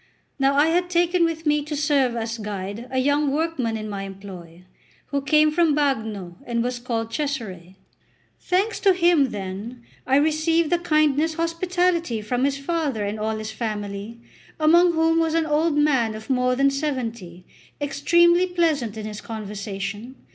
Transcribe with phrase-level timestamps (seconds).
[0.39, 4.01] Now I had taken with me to serve as guide a young workman in my
[4.01, 4.63] employ,
[5.09, 7.75] who came from Bagno, and was called Cesare.
[8.39, 13.51] Thanks to him, then, I received the kindest hospitality from his father and all his
[13.51, 14.19] family,
[14.59, 17.45] among whom was an old man of more than seventy,
[17.79, 20.15] extremely pleasant in his conversation.